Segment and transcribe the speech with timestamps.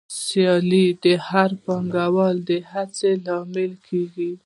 [0.23, 4.31] سیالي د هر پانګوال د هڅې لامل کېږي